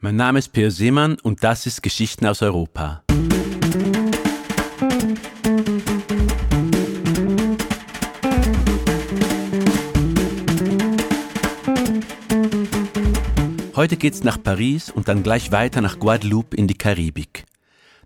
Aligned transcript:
Mein 0.00 0.14
Name 0.14 0.38
ist 0.38 0.52
Peer 0.52 0.70
Seemann 0.70 1.18
und 1.24 1.42
das 1.42 1.66
ist 1.66 1.82
Geschichten 1.82 2.24
aus 2.24 2.40
Europa. 2.40 3.02
Heute 13.74 13.96
geht's 13.96 14.22
nach 14.22 14.40
Paris 14.40 14.88
und 14.88 15.08
dann 15.08 15.24
gleich 15.24 15.50
weiter 15.50 15.80
nach 15.80 15.98
Guadeloupe 15.98 16.56
in 16.56 16.68
die 16.68 16.78
Karibik. 16.78 17.44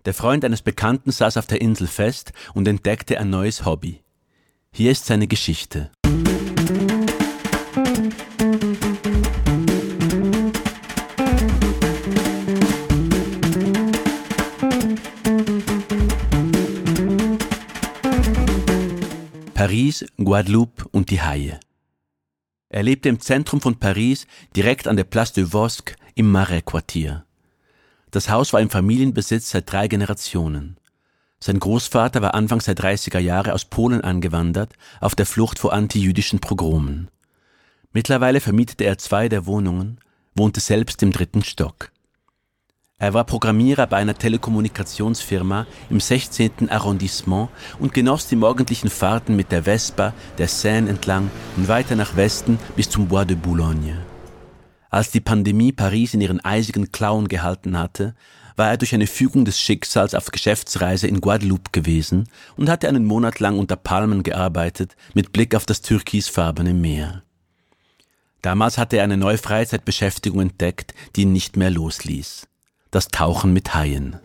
Der 0.05 0.15
Freund 0.15 0.43
eines 0.43 0.63
Bekannten 0.63 1.11
saß 1.11 1.37
auf 1.37 1.45
der 1.45 1.61
Insel 1.61 1.85
fest 1.85 2.33
und 2.55 2.67
entdeckte 2.67 3.19
ein 3.19 3.29
neues 3.29 3.65
Hobby. 3.65 4.01
Hier 4.71 4.91
ist 4.91 5.05
seine 5.05 5.27
Geschichte. 5.27 5.91
Paris, 19.93 20.05
Guadeloupe 20.17 20.85
und 20.91 21.11
die 21.11 21.21
Haie. 21.21 21.59
Er 22.69 22.81
lebte 22.81 23.09
im 23.09 23.19
Zentrum 23.19 23.61
von 23.61 23.77
Paris, 23.77 24.25
direkt 24.55 24.87
an 24.87 24.97
der 24.97 25.03
Place 25.03 25.33
de 25.33 25.53
Vosque 25.53 25.95
im 26.15 26.31
Marais-Quartier. 26.31 27.25
Das 28.09 28.29
Haus 28.29 28.53
war 28.53 28.61
im 28.61 28.71
Familienbesitz 28.71 29.51
seit 29.51 29.71
drei 29.71 29.87
Generationen. 29.87 30.77
Sein 31.39 31.59
Großvater 31.59 32.23
war 32.23 32.33
anfangs 32.33 32.65
der 32.65 32.75
30er 32.75 33.19
Jahre 33.19 33.53
aus 33.53 33.65
Polen 33.65 34.01
angewandert, 34.01 34.73
auf 34.99 35.13
der 35.13 35.27
Flucht 35.27 35.59
vor 35.59 35.73
antijüdischen 35.73 36.39
Progromen. 36.39 37.09
Mittlerweile 37.91 38.39
vermietete 38.39 38.85
er 38.85 38.97
zwei 38.97 39.29
der 39.29 39.45
Wohnungen, 39.45 39.99
wohnte 40.33 40.59
selbst 40.59 41.03
im 41.03 41.11
dritten 41.11 41.43
Stock. 41.43 41.91
Er 43.03 43.13
war 43.13 43.25
Programmierer 43.25 43.85
bei 43.85 43.97
einer 43.97 44.17
Telekommunikationsfirma 44.17 45.67
im 45.89 45.99
16. 45.99 46.69
Arrondissement 46.69 47.49
und 47.77 47.93
genoss 47.93 48.27
die 48.27 48.37
morgendlichen 48.37 48.89
Fahrten 48.89 49.35
mit 49.35 49.51
der 49.51 49.63
Vespa 49.63 50.13
der 50.37 50.47
Seine 50.47 50.89
entlang 50.89 51.29
und 51.57 51.67
weiter 51.67 51.97
nach 51.97 52.15
Westen 52.15 52.59
bis 52.77 52.89
zum 52.89 53.09
Bois 53.09 53.25
de 53.25 53.35
Boulogne. 53.35 54.05
Als 54.89 55.11
die 55.11 55.19
Pandemie 55.19 55.73
Paris 55.73 56.13
in 56.13 56.21
ihren 56.21 56.39
eisigen 56.45 56.93
Klauen 56.93 57.27
gehalten 57.27 57.77
hatte, 57.77 58.15
war 58.55 58.69
er 58.69 58.77
durch 58.77 58.93
eine 58.93 59.07
Fügung 59.07 59.43
des 59.43 59.59
Schicksals 59.59 60.15
auf 60.15 60.31
Geschäftsreise 60.31 61.07
in 61.07 61.19
Guadeloupe 61.19 61.71
gewesen 61.73 62.29
und 62.55 62.69
hatte 62.69 62.87
einen 62.87 63.03
Monat 63.03 63.41
lang 63.41 63.59
unter 63.59 63.75
Palmen 63.75 64.23
gearbeitet 64.23 64.95
mit 65.13 65.33
Blick 65.33 65.55
auf 65.55 65.65
das 65.65 65.81
türkisfarbene 65.81 66.73
Meer. 66.73 67.23
Damals 68.41 68.77
hatte 68.77 68.95
er 68.95 69.03
eine 69.03 69.17
neue 69.17 69.37
Freizeitbeschäftigung 69.37 70.39
entdeckt, 70.39 70.93
die 71.17 71.23
ihn 71.23 71.33
nicht 71.33 71.57
mehr 71.57 71.69
losließ 71.69 72.47
das 72.93 73.07
Tauchen 73.07 73.53
mit 73.53 73.73
Haien. 73.73 74.17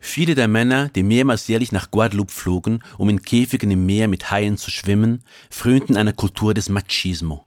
Viele 0.00 0.34
der 0.34 0.48
Männer, 0.48 0.88
die 0.90 1.02
mehrmals 1.02 1.48
jährlich 1.48 1.72
nach 1.72 1.90
Guadeloupe 1.90 2.32
flogen, 2.32 2.82
um 2.98 3.08
in 3.08 3.22
Käfigen 3.22 3.70
im 3.70 3.86
Meer 3.86 4.08
mit 4.08 4.30
Haien 4.30 4.58
zu 4.58 4.70
schwimmen, 4.70 5.22
frönten 5.50 5.96
einer 5.96 6.12
Kultur 6.12 6.52
des 6.52 6.68
Machismo. 6.68 7.46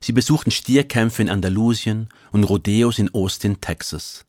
Sie 0.00 0.12
besuchten 0.12 0.50
Stierkämpfe 0.50 1.20
in 1.20 1.28
Andalusien 1.28 2.08
und 2.32 2.44
Rodeos 2.44 2.98
in 2.98 3.12
Austin, 3.14 3.60
Texas. 3.60 4.24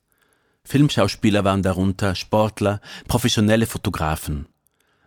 Filmschauspieler 0.66 1.44
waren 1.44 1.64
darunter, 1.64 2.14
Sportler, 2.16 2.82
professionelle 3.08 3.66
Fotografen. 3.66 4.48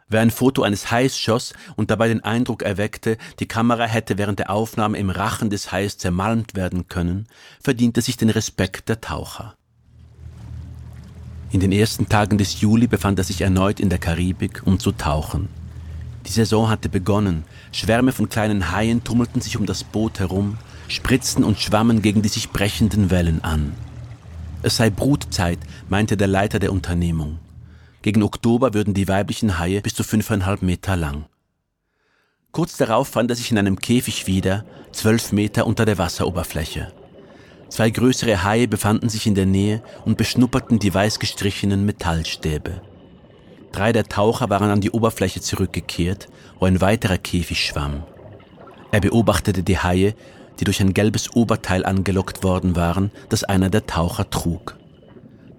Wer 0.08 0.20
ein 0.20 0.30
Foto 0.30 0.62
eines 0.62 0.90
Hais 0.90 1.18
schoss 1.18 1.54
und 1.76 1.90
dabei 1.90 2.08
den 2.08 2.22
Eindruck 2.22 2.62
erweckte, 2.62 3.16
die 3.40 3.48
Kamera 3.48 3.84
hätte 3.84 4.18
während 4.18 4.38
der 4.38 4.50
Aufnahme 4.50 4.98
im 4.98 5.10
Rachen 5.10 5.48
des 5.48 5.72
Hais 5.72 5.96
zermalmt 5.96 6.54
werden 6.54 6.88
können, 6.88 7.26
verdiente 7.60 8.02
sich 8.02 8.16
den 8.16 8.30
Respekt 8.30 8.88
der 8.88 9.00
Taucher. 9.00 9.54
In 11.50 11.60
den 11.60 11.72
ersten 11.72 12.08
Tagen 12.08 12.36
des 12.36 12.60
Juli 12.60 12.86
befand 12.86 13.18
er 13.18 13.24
sich 13.24 13.40
erneut 13.40 13.80
in 13.80 13.88
der 13.88 13.98
Karibik, 13.98 14.62
um 14.66 14.78
zu 14.78 14.92
tauchen. 14.92 15.48
Die 16.26 16.32
Saison 16.32 16.68
hatte 16.68 16.88
begonnen, 16.88 17.44
Schwärme 17.72 18.12
von 18.12 18.28
kleinen 18.28 18.72
Haien 18.72 19.04
tummelten 19.04 19.40
sich 19.40 19.56
um 19.56 19.64
das 19.64 19.84
Boot 19.84 20.20
herum, 20.20 20.58
spritzten 20.88 21.44
und 21.44 21.58
schwammen 21.58 22.02
gegen 22.02 22.22
die 22.22 22.28
sich 22.28 22.50
brechenden 22.50 23.10
Wellen 23.10 23.42
an. 23.44 23.72
Es 24.62 24.76
sei 24.76 24.90
Brutzeit, 24.90 25.58
meinte 25.88 26.16
der 26.16 26.28
Leiter 26.28 26.58
der 26.58 26.72
Unternehmung. 26.72 27.38
Gegen 28.04 28.22
Oktober 28.22 28.74
würden 28.74 28.92
die 28.92 29.08
weiblichen 29.08 29.58
Haie 29.58 29.80
bis 29.80 29.94
zu 29.94 30.04
fünfeinhalb 30.04 30.60
Meter 30.60 30.94
lang. 30.94 31.24
Kurz 32.52 32.76
darauf 32.76 33.08
fand 33.08 33.30
er 33.30 33.34
sich 33.34 33.50
in 33.50 33.56
einem 33.56 33.78
Käfig 33.78 34.26
wieder, 34.26 34.66
zwölf 34.92 35.32
Meter 35.32 35.66
unter 35.66 35.86
der 35.86 35.96
Wasseroberfläche. 35.96 36.92
Zwei 37.70 37.88
größere 37.88 38.44
Haie 38.44 38.68
befanden 38.68 39.08
sich 39.08 39.26
in 39.26 39.34
der 39.34 39.46
Nähe 39.46 39.82
und 40.04 40.18
beschnupperten 40.18 40.78
die 40.78 40.92
weiß 40.92 41.18
gestrichenen 41.18 41.86
Metallstäbe. 41.86 42.82
Drei 43.72 43.90
der 43.94 44.04
Taucher 44.04 44.50
waren 44.50 44.68
an 44.68 44.82
die 44.82 44.90
Oberfläche 44.90 45.40
zurückgekehrt, 45.40 46.28
wo 46.58 46.66
ein 46.66 46.82
weiterer 46.82 47.16
Käfig 47.16 47.64
schwamm. 47.64 48.02
Er 48.92 49.00
beobachtete 49.00 49.62
die 49.62 49.78
Haie, 49.78 50.14
die 50.60 50.64
durch 50.64 50.82
ein 50.82 50.92
gelbes 50.92 51.34
Oberteil 51.34 51.86
angelockt 51.86 52.42
worden 52.42 52.76
waren, 52.76 53.12
das 53.30 53.44
einer 53.44 53.70
der 53.70 53.86
Taucher 53.86 54.28
trug. 54.28 54.76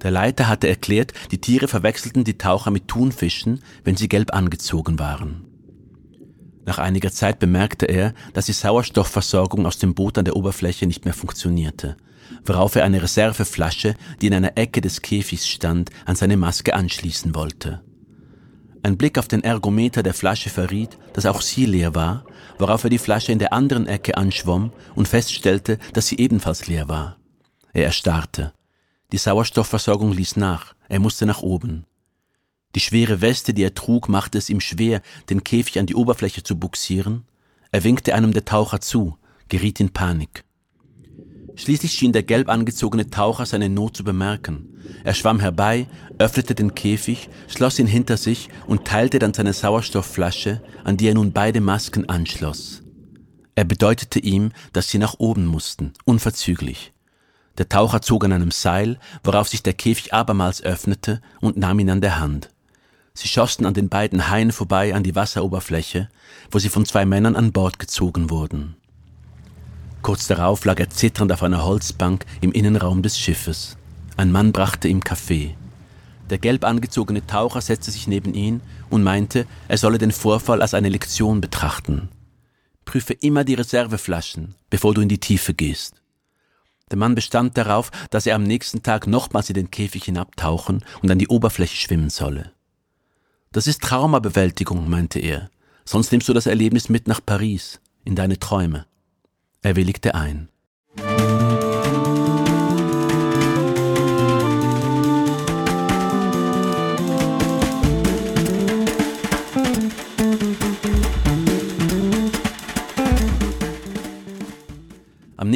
Der 0.06 0.12
Leiter 0.12 0.48
hatte 0.48 0.68
erklärt, 0.68 1.14
die 1.32 1.42
Tiere 1.42 1.68
verwechselten 1.68 2.24
die 2.24 2.38
Taucher 2.38 2.70
mit 2.70 2.88
Thunfischen, 2.88 3.64
wenn 3.84 3.96
sie 3.96 4.08
gelb 4.08 4.36
angezogen 4.36 5.00
waren. 5.00 5.48
Nach 6.64 6.78
einiger 6.78 7.12
Zeit 7.12 7.40
bemerkte 7.40 7.88
er, 7.88 8.14
dass 8.34 8.46
die 8.46 8.52
Sauerstoffversorgung 8.52 9.66
aus 9.66 9.80
dem 9.80 9.96
Boot 9.96 10.20
an 10.20 10.26
der 10.26 10.36
Oberfläche 10.36 10.86
nicht 10.86 11.06
mehr 11.06 11.16
funktionierte, 11.16 11.98
worauf 12.46 12.76
er 12.76 12.84
eine 12.84 13.02
Reserveflasche, 13.02 13.96
die 14.22 14.28
in 14.28 14.36
einer 14.36 14.56
Ecke 14.60 14.80
des 14.80 15.02
Käfigs 15.02 15.48
stand, 15.48 15.90
an 16.06 16.16
seine 16.16 16.38
Maske 16.38 16.76
anschließen 16.76 17.34
wollte. 17.34 17.82
Ein 18.84 18.98
Blick 18.98 19.18
auf 19.18 19.28
den 19.28 19.44
Ergometer 19.44 20.04
der 20.04 20.14
Flasche 20.14 20.52
verriet, 20.52 21.00
dass 21.14 21.26
auch 21.26 21.42
sie 21.42 21.66
leer 21.66 21.96
war, 21.96 22.26
worauf 22.60 22.84
er 22.84 22.92
die 22.92 23.00
Flasche 23.00 23.32
in 23.32 23.40
der 23.40 23.54
anderen 23.54 23.88
Ecke 23.88 24.18
anschwomm 24.18 24.72
und 24.94 25.08
feststellte, 25.08 25.80
dass 25.94 26.06
sie 26.06 26.20
ebenfalls 26.20 26.68
leer 26.68 26.88
war. 26.88 27.18
Er 27.74 27.86
erstarrte. 27.86 28.54
Die 29.12 29.18
Sauerstoffversorgung 29.18 30.12
ließ 30.12 30.36
nach, 30.36 30.76
er 30.90 31.00
musste 31.00 31.26
nach 31.26 31.42
oben. 31.42 31.86
Die 32.76 32.80
schwere 32.80 33.22
Weste, 33.22 33.54
die 33.54 33.64
er 33.64 33.74
trug, 33.74 34.10
machte 34.10 34.38
es 34.38 34.50
ihm 34.50 34.60
schwer, 34.60 35.02
den 35.30 35.44
Käfig 35.44 35.80
an 35.80 35.86
die 35.86 35.96
Oberfläche 35.96 36.44
zu 36.44 36.60
buxieren. 36.60 37.24
Er 37.72 37.84
winkte 37.84 38.14
einem 38.14 38.34
der 38.34 38.46
Taucher 38.46 38.82
zu, 38.82 39.18
geriet 39.48 39.80
in 39.80 39.92
Panik. 39.92 40.44
Schließlich 41.56 41.94
schien 41.94 42.12
der 42.12 42.24
gelb 42.24 42.50
angezogene 42.50 43.10
Taucher 43.10 43.46
seine 43.46 43.70
Not 43.70 43.96
zu 43.96 44.04
bemerken. 44.04 44.68
Er 45.06 45.14
schwamm 45.14 45.40
herbei, 45.40 45.88
öffnete 46.18 46.54
den 46.54 46.76
Käfig, 46.76 47.30
schloss 47.48 47.80
ihn 47.80 47.88
hinter 47.88 48.18
sich 48.18 48.50
und 48.68 48.86
teilte 48.86 49.20
dann 49.20 49.34
seine 49.34 49.54
Sauerstoffflasche, 49.54 50.62
an 50.84 50.98
die 50.98 51.08
er 51.08 51.14
nun 51.14 51.32
beide 51.32 51.62
Masken 51.62 52.10
anschloss. 52.10 52.84
Er 53.56 53.64
bedeutete 53.64 54.20
ihm, 54.20 54.52
dass 54.74 54.90
sie 54.90 54.98
nach 54.98 55.16
oben 55.18 55.46
mussten, 55.46 55.94
unverzüglich. 56.04 56.92
Der 57.58 57.70
Taucher 57.70 58.02
zog 58.02 58.26
an 58.26 58.34
einem 58.34 58.52
Seil, 58.52 59.00
worauf 59.24 59.48
sich 59.48 59.64
der 59.64 59.74
Käfig 59.74 60.14
abermals 60.14 60.62
öffnete 60.62 61.22
und 61.40 61.58
nahm 61.58 61.80
ihn 61.80 61.90
an 61.90 62.02
der 62.02 62.20
Hand. 62.20 62.50
Sie 63.14 63.30
schossen 63.30 63.66
an 63.66 63.74
den 63.74 63.88
beiden 63.88 64.30
Haien 64.30 64.52
vorbei 64.52 64.94
an 64.94 65.04
die 65.04 65.16
Wasseroberfläche, 65.16 66.10
wo 66.52 66.60
sie 66.60 66.68
von 66.68 66.86
zwei 66.86 67.06
Männern 67.06 67.38
an 67.38 67.54
Bord 67.54 67.80
gezogen 67.80 68.30
wurden. 68.30 68.76
Kurz 70.02 70.28
darauf 70.28 70.66
lag 70.66 70.80
er 70.80 70.90
zitternd 70.90 71.32
auf 71.32 71.42
einer 71.42 71.64
Holzbank 71.64 72.26
im 72.42 72.52
Innenraum 72.52 73.02
des 73.02 73.18
Schiffes. 73.18 73.78
Ein 74.18 74.32
Mann 74.32 74.52
brachte 74.52 74.90
ihm 74.90 75.04
Kaffee. 75.04 75.56
Der 76.30 76.38
gelb 76.38 76.66
angezogene 76.66 77.26
Taucher 77.26 77.62
setzte 77.62 77.92
sich 77.92 78.06
neben 78.06 78.34
ihn 78.34 78.62
und 78.90 79.04
meinte, 79.04 79.48
er 79.68 79.78
solle 79.78 79.98
den 79.98 80.12
Vorfall 80.12 80.62
als 80.62 80.74
eine 80.74 80.90
Lektion 80.90 81.40
betrachten. 81.40 82.09
Prüfe 82.84 83.14
immer 83.14 83.44
die 83.44 83.56
Reserveflaschen, 83.56 84.56
bevor 84.70 84.94
du 84.94 85.02
in 85.02 85.09
die 85.09 85.20
Tiefe 85.20 85.53
gehst. 85.53 86.02
Der 86.91 86.97
Mann 86.97 87.16
bestand 87.16 87.58
darauf, 87.58 87.90
dass 88.11 88.26
er 88.26 88.35
am 88.35 88.43
nächsten 88.43 88.84
Tag 88.84 89.08
nochmals 89.08 89.49
in 89.49 89.55
den 89.55 89.72
Käfig 89.72 90.03
hinabtauchen 90.03 90.85
und 91.02 91.11
an 91.11 91.20
die 91.20 91.28
Oberfläche 91.28 91.78
schwimmen 91.78 92.09
solle. 92.09 92.52
Das 93.52 93.67
ist 93.67 93.82
Traumabewältigung, 93.82 94.90
meinte 94.90 95.20
er, 95.20 95.49
sonst 95.84 96.11
nimmst 96.11 96.29
du 96.29 96.34
das 96.34 96.46
Erlebnis 96.46 96.90
mit 96.90 97.08
nach 97.08 97.22
Paris, 97.26 97.79
in 98.03 98.16
deine 98.16 98.37
Träume. 98.37 98.85
Er 99.61 99.76
willigte 99.76 100.14
ein. 100.14 100.49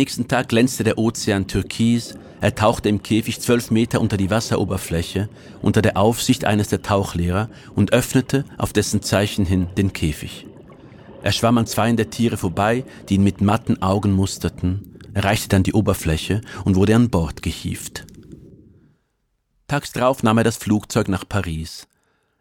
Nächsten 0.10 0.28
Tag 0.28 0.50
glänzte 0.50 0.84
der 0.84 0.98
Ozean 0.98 1.46
türkis, 1.46 2.16
Er 2.42 2.56
tauchte 2.56 2.90
im 2.90 3.04
Käfig 3.04 3.42
zwölf 3.42 3.70
Meter 3.70 4.02
unter 4.02 4.18
die 4.18 4.32
Wasseroberfläche 4.32 5.30
unter 5.62 5.84
der 5.84 5.98
Aufsicht 5.98 6.46
eines 6.46 6.68
der 6.70 6.82
Tauchlehrer 6.82 7.48
und 7.76 7.94
öffnete 7.94 8.44
auf 8.58 8.74
dessen 8.74 9.04
Zeichen 9.04 9.46
hin 9.46 9.68
den 9.78 9.94
Käfig. 9.94 10.48
Er 11.22 11.32
schwamm 11.32 11.60
an 11.60 11.68
zweien 11.68 11.96
der 11.96 12.10
Tiere 12.10 12.38
vorbei, 12.38 12.86
die 13.08 13.16
ihn 13.16 13.24
mit 13.24 13.42
matten 13.42 13.84
Augen 13.84 14.12
musterten, 14.12 14.98
erreichte 15.14 15.50
dann 15.50 15.62
die 15.62 15.74
Oberfläche 15.74 16.42
und 16.66 16.76
wurde 16.76 16.96
an 16.96 17.12
Bord 17.12 17.44
gehievt. 17.44 18.08
Tags 19.68 19.92
drauf 19.92 20.24
nahm 20.24 20.40
er 20.40 20.44
das 20.44 20.58
Flugzeug 20.58 21.08
nach 21.08 21.30
Paris. 21.30 21.88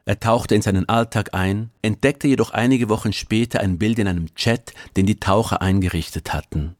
Er 0.06 0.19
tauchte 0.19 0.55
in 0.55 0.62
seinen 0.62 0.88
Alltag 0.88 1.35
ein, 1.35 1.69
entdeckte 1.82 2.29
jedoch 2.29 2.53
einige 2.53 2.88
Wochen 2.88 3.12
später 3.12 3.61
ein 3.61 3.76
Bild 3.76 3.99
in 3.99 4.09
einem 4.09 4.35
Chat, 4.37 4.73
den 4.97 5.05
die 5.05 5.20
Taucher 5.20 5.61
eingerichtet 5.61 6.32
hatten. 6.32 6.78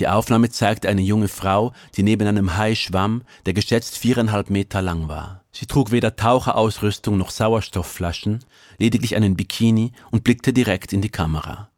Die 0.00 0.08
Aufnahme 0.08 0.48
zeigte 0.48 0.88
eine 0.88 1.02
junge 1.02 1.28
Frau, 1.28 1.74
die 1.94 2.02
neben 2.02 2.26
einem 2.26 2.56
Hai 2.56 2.74
schwamm, 2.74 3.20
der 3.44 3.52
geschätzt 3.52 3.98
viereinhalb 3.98 4.48
Meter 4.48 4.80
lang 4.80 5.08
war. 5.08 5.44
Sie 5.52 5.66
trug 5.66 5.90
weder 5.90 6.16
Taucherausrüstung 6.16 7.18
noch 7.18 7.28
Sauerstoffflaschen, 7.28 8.42
lediglich 8.78 9.14
einen 9.14 9.36
Bikini 9.36 9.92
und 10.10 10.24
blickte 10.24 10.54
direkt 10.54 10.94
in 10.94 11.02
die 11.02 11.10
Kamera. 11.10 11.68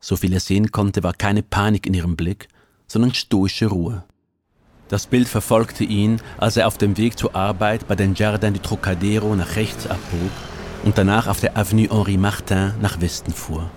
So 0.00 0.16
viel 0.16 0.32
er 0.32 0.40
sehen 0.40 0.72
konnte, 0.72 1.04
war 1.04 1.12
keine 1.12 1.44
Panik 1.44 1.86
in 1.86 1.94
ihrem 1.94 2.16
Blick, 2.16 2.48
sondern 2.88 3.14
stoische 3.14 3.66
Ruhe. 3.66 4.04
Das 4.88 5.06
Bild 5.06 5.28
verfolgte 5.28 5.84
ihn, 5.84 6.20
als 6.38 6.56
er 6.56 6.66
auf 6.66 6.78
dem 6.78 6.96
Weg 6.96 7.16
zur 7.16 7.36
Arbeit 7.36 7.86
bei 7.86 7.94
den 7.94 8.14
Jardins 8.16 8.58
du 8.58 8.68
Trocadero 8.68 9.36
nach 9.36 9.54
rechts 9.54 9.86
abbog 9.86 10.32
und 10.84 10.98
danach 10.98 11.28
auf 11.28 11.38
der 11.38 11.56
Avenue 11.56 11.90
Henri 11.90 12.16
Martin 12.16 12.72
nach 12.80 13.00
Westen 13.00 13.32
fuhr. 13.32 13.70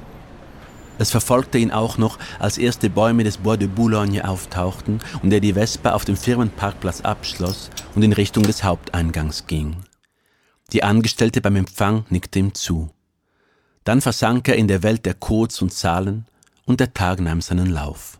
Es 1.00 1.12
verfolgte 1.12 1.58
ihn 1.58 1.72
auch 1.72 1.98
noch, 1.98 2.20
als 2.40 2.58
erste 2.58 2.90
Bäume 2.90 3.24
des 3.24 3.38
Bois 3.38 3.56
de 3.56 3.70
Boulogne 3.70 4.28
auftauchten 4.28 5.00
und 5.24 5.32
er 5.32 5.40
die 5.40 5.54
Vespa 5.54 5.94
auf 5.94 6.04
dem 6.04 6.18
Firmenparkplatz 6.18 7.02
abschloss 7.02 7.70
und 7.96 8.04
in 8.04 8.12
Richtung 8.12 8.44
des 8.44 8.66
Haupteingangs 8.66 9.48
ging. 9.48 9.78
Die 10.74 10.84
Angestellte 10.84 11.40
beim 11.40 11.56
Empfang 11.56 12.06
nickte 12.10 12.40
ihm 12.40 12.54
zu. 12.54 12.90
Dann 13.86 14.02
versank 14.02 14.50
er 14.50 14.58
in 14.58 14.68
der 14.68 14.84
Welt 14.84 15.06
der 15.06 15.14
Codes 15.14 15.62
und 15.62 15.74
Zahlen 15.74 16.26
und 16.66 16.82
der 16.82 16.94
Tag 16.94 17.22
nahm 17.22 17.40
seinen 17.40 17.68
Lauf. 17.68 18.20